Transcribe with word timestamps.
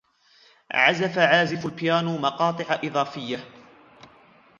عزف 0.71 1.17
عازف 1.17 1.65
البيانو 1.65 2.17
مقاطع 2.17 2.79
إضافية. 2.83 3.39